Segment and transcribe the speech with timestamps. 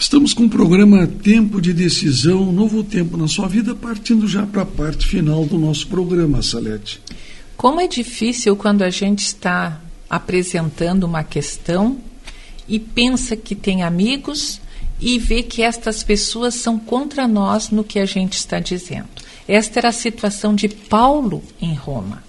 [0.00, 4.62] Estamos com o programa Tempo de Decisão, Novo Tempo na Sua Vida, partindo já para
[4.62, 7.00] a parte final do nosso programa, Salete.
[7.56, 11.98] Como é difícil quando a gente está apresentando uma questão
[12.68, 14.60] e pensa que tem amigos
[15.00, 19.08] e vê que estas pessoas são contra nós no que a gente está dizendo.
[19.48, 22.22] Esta era a situação de Paulo em Roma.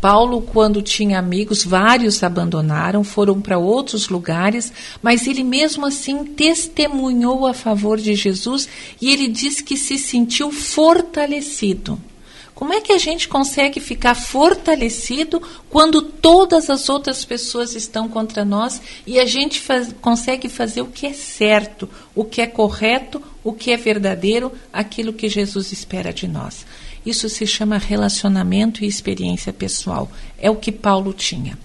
[0.00, 4.72] Paulo, quando tinha amigos, vários abandonaram, foram para outros lugares,
[5.02, 8.68] mas ele mesmo assim testemunhou a favor de Jesus
[9.00, 12.00] e ele diz que se sentiu fortalecido.
[12.54, 18.44] Como é que a gente consegue ficar fortalecido quando todas as outras pessoas estão contra
[18.44, 23.22] nós e a gente faz, consegue fazer o que é certo, o que é correto,
[23.42, 26.66] o que é verdadeiro, aquilo que Jesus espera de nós?
[27.04, 30.10] Isso se chama relacionamento e experiência pessoal.
[30.38, 31.58] É o que Paulo tinha.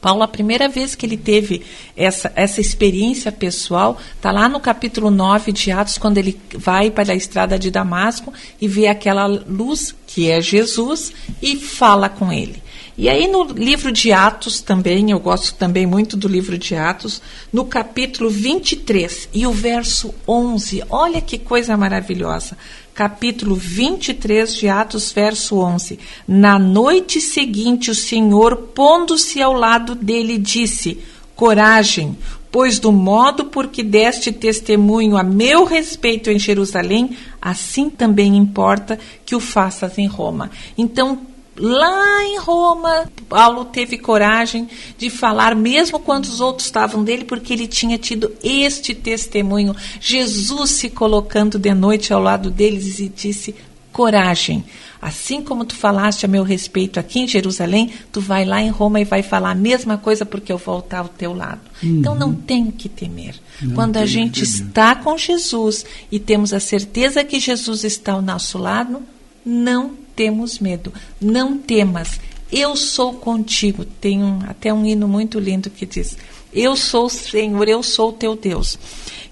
[0.00, 1.62] Paulo, a primeira vez que ele teve
[1.96, 7.12] essa, essa experiência pessoal, está lá no capítulo 9 de Atos, quando ele vai para
[7.12, 12.62] a estrada de Damasco e vê aquela luz, que é Jesus, e fala com ele.
[12.98, 17.22] E aí no livro de Atos também, eu gosto também muito do livro de Atos,
[17.52, 22.56] no capítulo 23 e o verso 11, olha que coisa maravilhosa
[22.98, 26.00] capítulo 23 de Atos, verso 11.
[26.26, 30.98] Na noite seguinte, o Senhor, pondo-se ao lado dele, disse:
[31.36, 32.18] Coragem,
[32.50, 38.98] pois do modo por que deste testemunho a meu respeito em Jerusalém, assim também importa
[39.24, 40.50] que o faças em Roma.
[40.76, 41.20] Então,
[41.58, 47.52] Lá em Roma, Paulo teve coragem de falar, mesmo quando os outros estavam dele, porque
[47.52, 49.74] ele tinha tido este testemunho.
[50.00, 53.54] Jesus se colocando de noite ao lado deles e disse:
[53.92, 54.64] coragem.
[55.00, 59.00] Assim como tu falaste a meu respeito aqui em Jerusalém, tu vai lá em Roma
[59.00, 61.60] e vai falar a mesma coisa porque eu vou estar ao teu lado.
[61.82, 61.98] Uhum.
[61.98, 63.34] Então não tem que temer.
[63.60, 68.22] Não Quando a gente está com Jesus e temos a certeza que Jesus está ao
[68.22, 69.02] nosso lado,
[69.44, 70.92] não temos medo.
[71.20, 72.20] Não temas,
[72.50, 73.84] eu sou contigo.
[73.84, 76.18] Tem um, até um hino muito lindo que diz:
[76.52, 78.76] Eu sou o Senhor, eu sou o teu Deus.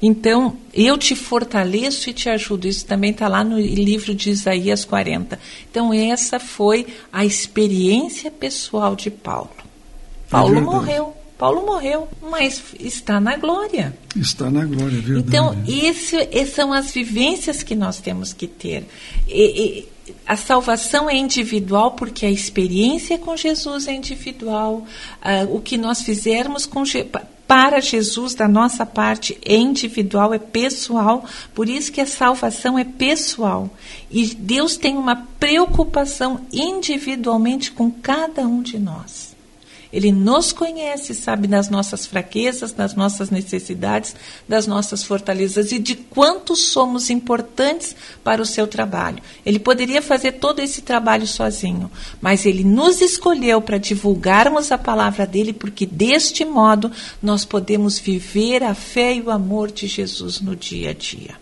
[0.00, 2.68] Então, eu te fortaleço e te ajudo.
[2.68, 5.40] Isso também está lá no livro de Isaías 40.
[5.68, 9.50] Então, essa foi a experiência pessoal de Paulo.
[10.30, 11.16] Paulo é morreu.
[11.38, 13.96] Paulo morreu, mas está na glória.
[14.16, 15.28] Está na glória, é verdade.
[15.28, 18.86] Então, essas são as vivências que nós temos que ter.
[19.28, 19.88] E, e,
[20.26, 24.86] a salvação é individual porque a experiência com Jesus é individual.
[25.20, 26.84] Uh, o que nós fizermos com,
[27.46, 31.24] para Jesus da nossa parte é individual, é pessoal.
[31.54, 33.70] Por isso que a salvação é pessoal.
[34.10, 39.35] E Deus tem uma preocupação individualmente com cada um de nós.
[39.92, 44.14] Ele nos conhece, sabe das nossas fraquezas, das nossas necessidades,
[44.48, 49.22] das nossas fortalezas e de quanto somos importantes para o seu trabalho.
[49.44, 55.26] Ele poderia fazer todo esse trabalho sozinho, mas ele nos escolheu para divulgarmos a palavra
[55.26, 56.90] dele, porque deste modo
[57.22, 61.36] nós podemos viver a fé e o amor de Jesus no dia a dia.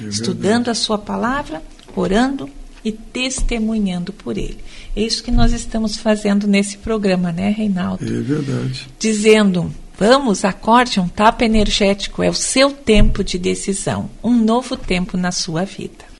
[0.00, 1.62] É Estudando a sua palavra,
[1.94, 2.48] orando
[2.84, 4.58] e testemunhando por ele.
[4.96, 8.04] É isso que nós estamos fazendo nesse programa, né, Reinaldo?
[8.04, 8.88] É verdade.
[8.98, 15.16] Dizendo, vamos, acorde um tapa energético, é o seu tempo de decisão, um novo tempo
[15.16, 16.11] na sua vida.